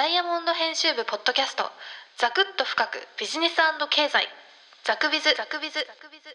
[0.00, 1.64] ダイヤモンド編集部ポッドキャスト
[2.16, 3.56] ザクッと深くビジネス
[3.90, 4.28] 経済。
[4.82, 5.24] ザクビズ。
[5.36, 5.74] ザクビズ。
[5.74, 6.34] ザクビズ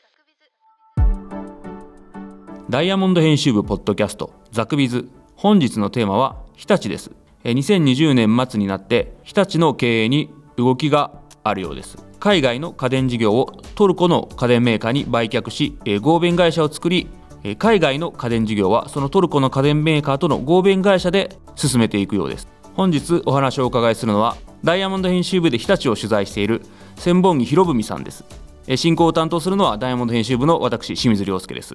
[2.70, 5.09] ダイヤモンド編集部ポッドキャストザクビズ。
[5.36, 7.09] 本日のテーマは日立です。
[7.43, 11.97] 2020年末になって日立の経営に動きがあるようです。
[12.20, 17.09] 海外の家電事業をトルコの家電メーカーに売却し合弁会社を作り
[17.57, 22.54] 海外の家電事業はそのトルコの家電メーカーとの合弁会社で進めていくようです。
[22.76, 26.61] 本日お話をお伺いするのはダイヤモンド編集部で日立を取材している
[26.97, 28.25] 千本木博文さんです。
[28.68, 31.74] えー進行を担当するのはダイヤモンド編集部の私清水亮介です。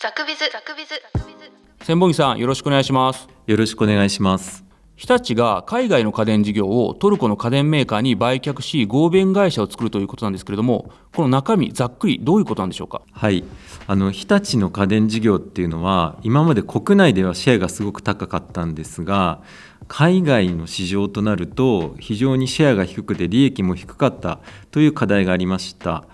[0.00, 1.50] ザクビズザクビズザクビズ。
[1.86, 3.28] 千本木さんよろしくお願いします。
[3.46, 4.64] よろしくお願いします。
[4.96, 13.00] 日立が海外の家電事業をトルコの家電メーカーに売却し合弁会社を作るということなんですけれどもこの中身ざっくりどういうことなんでしょうか？
[13.10, 13.42] はい、
[13.86, 19.40] あの日立の家電事業っていうのは今まで国内ではシェアがすごく高かったんですが
[19.92, 24.38] 海外の市場となると非常にシェアが低くて利益も低かった
[24.70, 26.04] という課題がありました。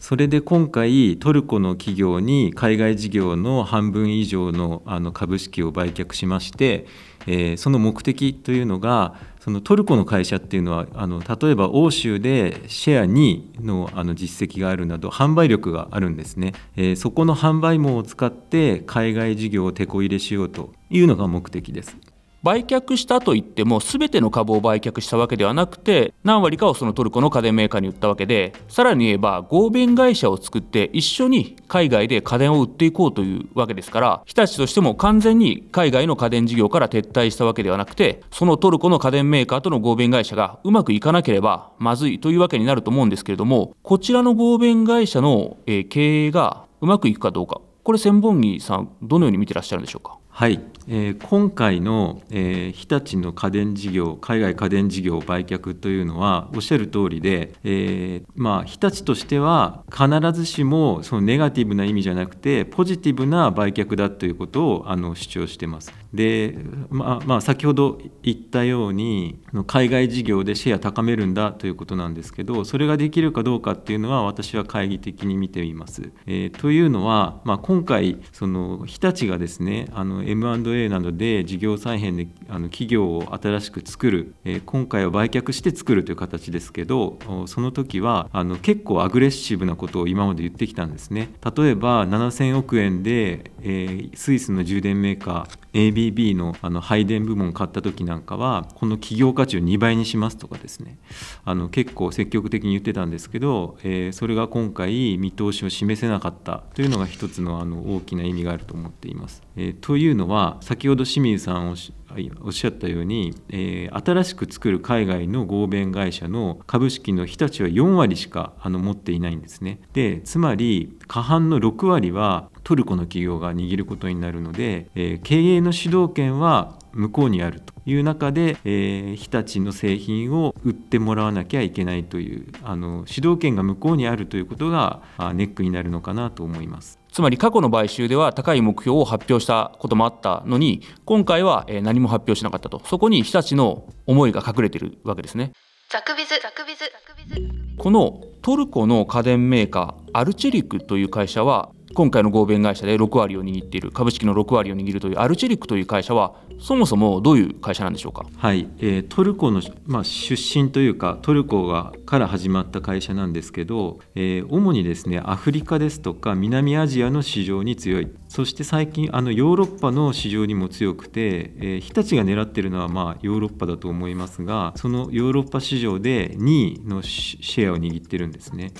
[0.00, 6.86] それで今回トルコの企業に海外事業の半分以上のあの株式を売却しまして、
[7.28, 22.09] えーその目的というのがそのトルコの会社っていうのはあの例えば欧州でシェア2のあの実績があるなど販売力があるんですね、えーそこの販売網を使って海外事業を手こ入れしようというのが目的です。
[22.42, 50.16] 売却したといっても全ての株を売却したわけではなくて何割かをそのトルコの家電メーカーに売ったわけでさらに言えば合弁会社を作って一緒に海外で家電を売っていこうというわけですから日立としても完全に海外の家電事業から撤退したわけではなくてそのトルコの家電メーカーとの合弁会社がうまくいかなければまずいというわけになると思うんですけれどもこちらの合弁会社の経営がうまくいくかどうかこれ千本木さんどのように見てらっしゃるんでしょうか？
[50.28, 65.92] はい、えー今回の、えー日立の家電事業海外家電事業売却というのはおっしゃる通りで、えーまあ、日立としては必ずしもそのネガティブな意味じゃなくてポジティブな売却だということをあの主張してます。
[66.12, 66.56] で、
[66.88, 76.10] まあまあ、先ほど言ったように海外事業でシェア高めるんだということなんですけどそれができるかどうかっていうのは私は懐疑的に見ています。
[76.26, 91.30] えというのは、まあ、今回その日立がですねあの M&A a などで事業再編であの企業を新しく作る、えー今回は売却して作るという形ですけどその時はあの結構アグレッシブなことを今まで言ってきたんですね。
[91.56, 95.60] 例えば7000億円で、えースイスの充電メーカー
[95.94, 100.98] ABB のあの配電部門を買った時なんかはこの企業価値を2倍にしますとかですね
[101.44, 109.42] あの結構積極的に言ってたんですけど、えーそれが今回見通しを示せなかったというのが一つのあの大きな意味があると思っています。
[109.56, 119.80] えーというのは先ほど清水さんおっしはいおっしゃったように、えー新しく作る海外の合弁会社の株式の日立は4割しかあの持っていないんですね。
[119.92, 136.98] でつまり過半の6割はトルコの企業が握ることになるので、えー経営の主導権は向こうにあるという中で、えー日立の製品を売ってもらわなきゃいけないというあの主導権が向こうにあるということがあネックになるのかなと思います。
[137.12, 142.80] つまり過去の買収では高い目標を発表したこともあったのに今回はえー何も発表しなかったと。
[142.86, 145.52] そこに日立の思いが隠れているわけですね。
[145.90, 147.60] ザクビズザクビズザクビズ。
[147.76, 158.26] このトルコの家電メーカーアルチェリクという会社は今回の合弁会社で6割を握っている株式の6割を握るというアルチェリックという会社はそもそもどういう会社なんでしょうか？
[158.36, 168.08] はい、えートルコの、まあ、出身というかトルコがから始まった会社なんですけど、えー主にですねアフリカですとか南アジアの市場に強い。
[168.28, 178.72] そして最近あのヨーロッパの市場にも強くて、えー日立が狙ってるのはまあヨーロッパだと思いますがそのヨーロッパ市場で2位のシシェアを握ってるんですね。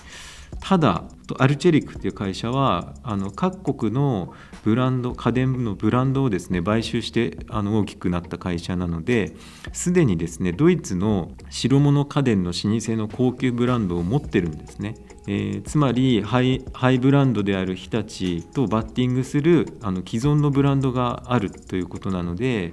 [0.59, 1.05] ただ
[1.39, 4.35] アルチェリックという会社はあの各国の
[4.65, 9.35] ブランド家電のブランドをですね買収してあの大きくなった会社なので
[9.73, 14.97] すでにですねドイツの白物家電の老舗の高級ブランドを持ってるんですね。
[15.27, 22.73] えーつまりハイブランドである日立とバッティングするあの既存のブランドがあるということなので、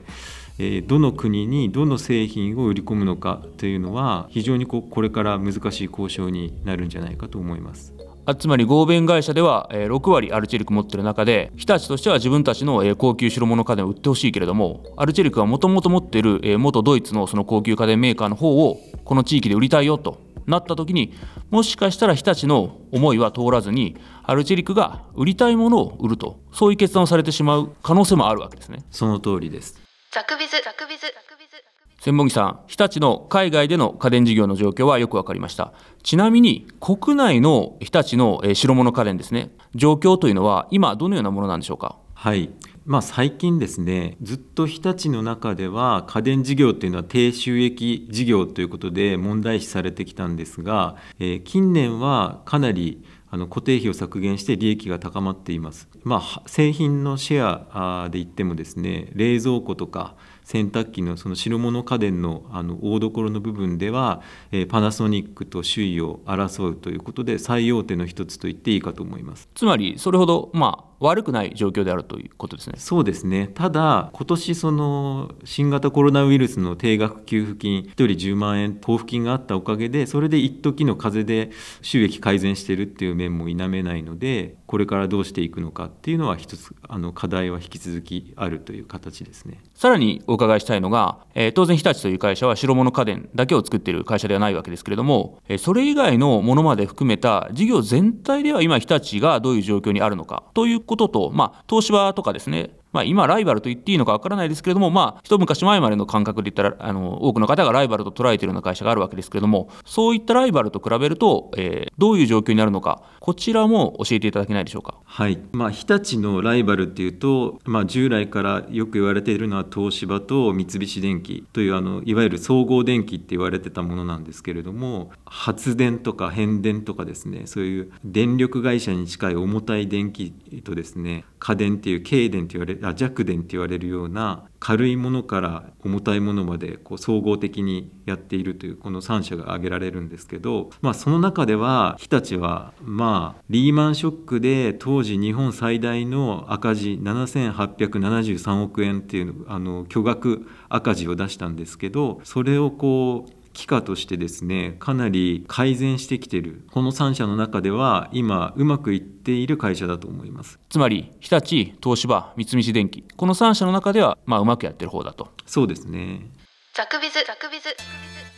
[0.88, 7.94] どの国にどの製品を売り込むのかというのは非常にこれから難しい交渉になるんじゃないかと思います。
[8.30, 21.13] あつまり合弁会社ではえー6割アルチェリク持ってる中で日立としては自分たちのえー高級白物家電を売ってほしいけれどもアルチェリクはもともと持ってるえー元ドイツのその高級家電メーカーの方をこの地域で売りたいよとなった時に
[21.51, 28.83] もしかしたら日立の思いは通らずにアルチェリクが売りたいものを売るとそういう決断をされてしまう可能性もあるわけですね。
[28.92, 29.87] その通りです。
[30.12, 30.51] ザクビズ。
[30.63, 31.01] ザクビズ。
[31.01, 31.12] ザクビズ。
[31.12, 31.63] ザクビズ
[32.00, 35.74] 千本木さん日立の海外での家電事業の状況はよく分かりました。
[36.04, 39.50] ちなみに国内の日立のえー白物家電ですね。
[39.75, 41.98] 状況というのは今どのようなものなんでしょうか？
[42.13, 42.51] はい。
[42.86, 55.89] まあ、最近ですねずっと日立の中では家電事業というのは低収益事業ということで問題視されてきたんですが、えー近年はかなりあの固定費を削減して利益が高まっています。
[56.03, 60.15] まあ、製品のシェアで言ってもですね冷蔵庫とか
[60.47, 64.21] 洗濯機のその白物家電のあの大所の部分では、
[64.51, 69.49] えーパナソニックと首位を争うということで最大手の一つと言っていいかと思います。
[69.55, 81.51] つまりそれほどまあ悪くない状況であるということですねそうですねただ今年その新型コロナウイルスの定額給付金1人10万円交付金があったおかげでそれで一時の風で
[81.81, 89.59] 収益改善しているっていう面も否めないのでこれからどうしていくのかっていうのは一つあの課題は引き続きあるという形ですね。
[89.75, 115.00] さらにお伺いしたいのが、えー当然日立という会社は白物家電だけを作っている会社ではないわけですけれども、えそれ以外のものまで含めた事業全体では今日立がどういう状況にあるのかということと、まあ、東芝とかですねまあ、今、ライバルと言っていいのかわからないですけれども、まあ、一昔前までの感覚で言ったらあの、多くの方がライバルと捉えているような会社があるわけですけれども、そういったライバルと比べると、えーどういう状況になるのか、こちらも教えていただけないでしょうか。
[115.04, 130.31] はいまあ、日立のライバルっていうと、まあ、従来からよく言われているのは東芝と三菱電機というあのいわゆる総合電機って言われてたものなんですけれども発電とか変電とかですねそういう電力会社に近い重たい電気
[130.63, 156.68] とですね家電っていう軽電って言われあ弱電って言われるような軽いものから重たいものまでこう総合的にやっているというこの3社が挙げられるんですけど、まあ、その中では日立はまあリーマンショックで当時日本最大の赤字7873億円っていうあの巨額赤字を出したんですけどそれをこう機価としてですねかなり改善してきている。
[156.71, 160.59] この3社の中では今うまくいっている会社だと思います。
[160.69, 165.30] つまり、日立、東芝、三菱電機、この3社の中では、まあ、うまくやってる方だと。
[165.48, 166.30] そうですね。
[166.75, 167.15] ザクビズ。
[167.25, 167.75] ザクビズ。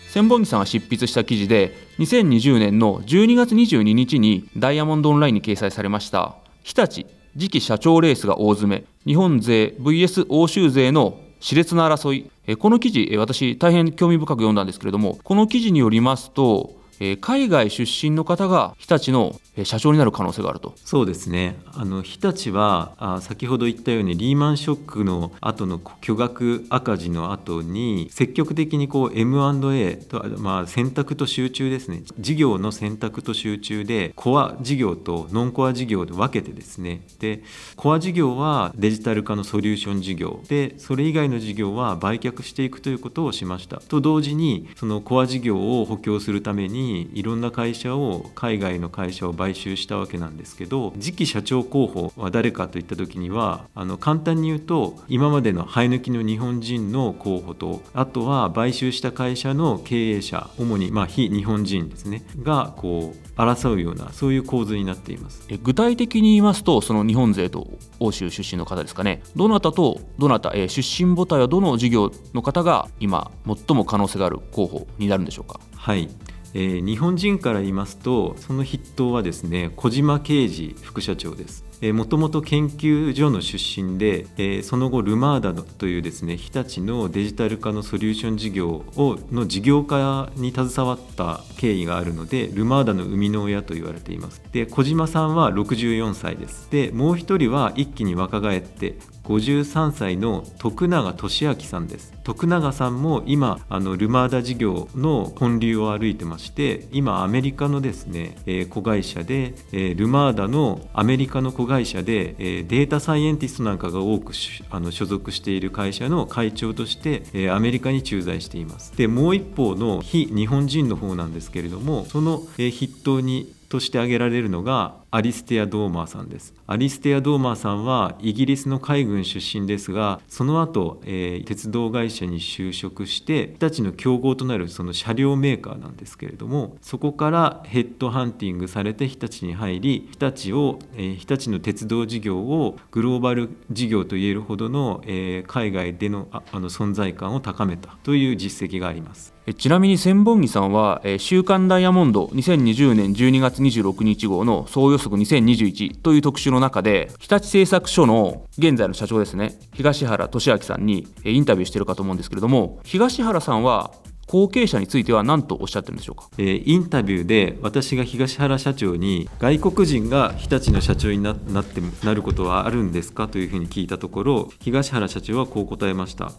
[0.09, 7.05] 千本木さんが執筆した記事で2020年の12月22日にダイヤモンドオンラインに掲載されました日立
[7.37, 8.85] 次期社長レースが大詰め。
[9.05, 12.29] 日本勢 VS 欧州勢の熾烈な争い。
[12.57, 20.73] この記事私大変興味深く読んだんですけれどもこの記事によりますとえー海外出身の方が日立の社長になる可能性があると。
[20.77, 21.57] そうですね。
[21.73, 32.03] あの日立はあ先ほど言ったようにリーマンショックの後の巨額赤字の後に積極的にこう M&A と、まあ、選択と集中ですね。
[32.19, 37.01] 事業の選択と集中でコア事業とノンコア事業で分けてですね。
[37.19, 37.43] で
[37.75, 40.41] コア事業はデジタル化のソリューション事業。
[40.47, 43.77] でそれ以外の事業は売却していくということをしました。
[43.77, 65.45] と同時にそのコア事業を補強するためにいろんな会社を海外の会社を買収したわけなんですけど次期社長候補は誰かといった時にはあの簡単に言うと今までの生え抜きの日本人の候補とあとは買収した会社の経営者主にまあ非日本人ですねがこう争うようなそういう構図になっています。
[65.47, 67.67] え具体的に言いますとその日本勢と
[67.99, 69.21] 欧州出身の方ですかね。
[69.35, 75.59] どなたとどなた、えー出身母体はどの事業の方が今最も可能性がある候補になるんでしょうか？
[75.75, 76.09] はい
[76.53, 81.65] えー日本人から言いますとその筆頭はですね小島啓二副社長です。
[81.93, 94.41] もともと研究所の出身で、えーその後ルマーダというですね日立のデジタル化のソリューション事業をの事業化に携わった経緯があるのでルマーダの生みの親と言われています。
[94.51, 96.69] で小島さんは64歳です。
[96.69, 98.97] でもう一人は一気に若返って
[99.29, 102.13] 53歳の徳永俊明さんです。
[102.23, 114.33] 徳永さんも今あのルマーダ事業の本流を歩いてまして今アメリカのですね、えー子会社で、えールマーダのアメリカの子会社で、えーデータサイエンティストなんかが多く
[114.71, 118.97] あの所属している会社の会長として、えーアメリカに駐在しています。
[118.97, 126.53] でもう一方の非日本人の方なんですけれどもその、えー筆頭にとして挙げられるのがアリステア・ドーマーさんです。
[126.67, 149.33] アリステア・ドーマーさんはイギリスの海軍出身ですがその後、えー鉄道会社に就職して日立の競合となるその車両メーカーなんですけれどもそこからヘッドハンティングされて日立に入り日立を、えー日立の鉄道事業をグローバル事業といえるほどの、えー海外でのああの存在感を高めたという実績があります。
[149.57, 163.91] ちなみに千本木さんは「週刊ダイヤモンド」2020年12月26日号の総予測2021という特集の中で日立製作所の現在の社長ですね東原俊明さんにインタビューしてるかと思うんですけれども東原さんは
[164.27, 166.29] 後継者については何とおっしゃってるんでしょうか？
[166.37, 176.31] えーインタビューで私が東原社長に外国人が日立の社長にななってなることはあるんですかというふうに聞いたところ東原社長はこう答えました、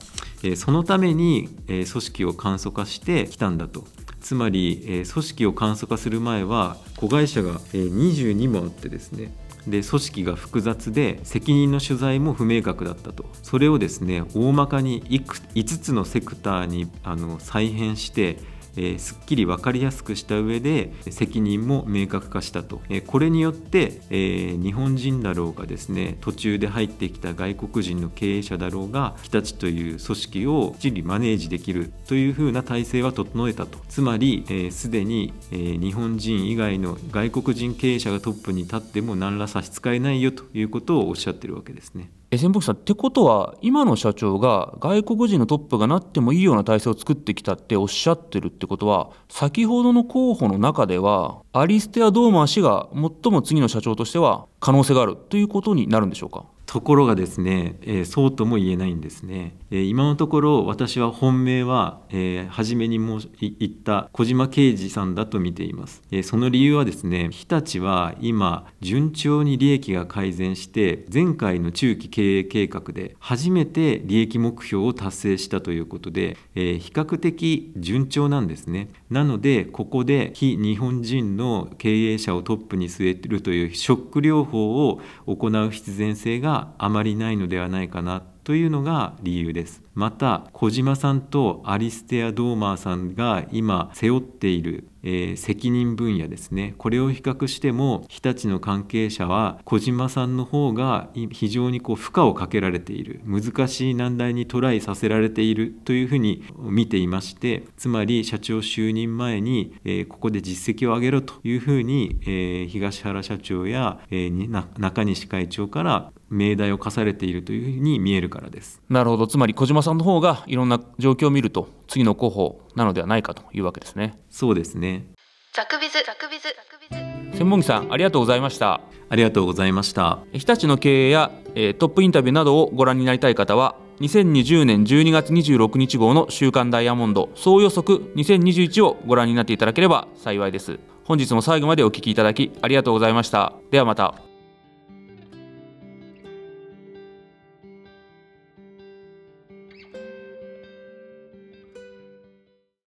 [0.45, 3.85] えーそのために、えー組織を簡素化してきたんだと。
[4.21, 9.33] つまり、えー組織を簡素化する前は子会社が、えー22もあってですね
[9.67, 13.27] で組織が複雑で責任の所在も不明確だったと。
[13.43, 18.39] それをですね大まかにいく5つのセクターにあの再編して
[18.81, 42.11] えーすっきり分かりやすくした上で責任も明確化したと、えーこれによって、えー日本人だろうがですね途中で入ってきた外国人の経営者だろうが日立という組織をきっちりマネージできるというふうな体制は整えたとつまりすで、既に、えー日本人以外の外国人経営者がトップに立っても何ら差し支えないよということをおっしゃってるわけですね。
[42.33, 56.45] え仙北さんってことは今の社長が外国人のトップがなってもいいような体制を作ってきたっておっしゃってるってことは先ほどの候補の中ではアリステア・ドーマー氏が最も次の社長としては可能性があるということになるんでしょうか？
[56.71, 78.91] ところがですね、えーそうとも言えないんですね、えー今のところ私は本命は、えー初めにも言った小島啓二さんだと見ています、えその理由はですね日立は今順調に利益が改善して前回の中期経営計画で初めて利益目標を達成したということで、え比較的順調なんですね。
[79.11, 89.83] なのでここで非日本人の経営者をトップに据えるというショック療法を行う必然性があまりないのではないかなというのが理由です。
[89.95, 96.75] また小島さんとアリステア・ドーマーさんが今背負っている、えー責任分野ですね。
[96.79, 114.31] これを比較しても日立の関係者は小島さんの方が非常にこう負荷をかけられている難しい難題にトライさせられているというふうに見ていましてつまり社長就任前に、えーここで実績を上げろというふうに、えー東原社長や、え
[114.79, 118.81] 中西会長から命題を課されているというふうに見えるからです。
[118.89, 119.27] なるほど。
[119.27, 124.19] つまり小島さんの方がいろんな状況を見ると次の候補なのではないかというわけですね。
[124.31, 125.07] そうですね。
[125.53, 125.95] ザクビズ。
[126.07, 126.45] ザクビズ。
[126.45, 127.37] ザクビズ。
[127.39, 128.81] 専門技さんありがとうございました。
[129.09, 130.21] ありがとうございました。
[130.33, 140.79] 日立の経営や、えートップインタビューなどをご覧になりたい方は2020年12月26日号の週刊ダイヤモンド総予測2021をご覧になっていただければ幸いです。
[141.05, 143.53] 本日も最後までお聞きいただきありがとうございました。
[143.71, 144.15] ではまた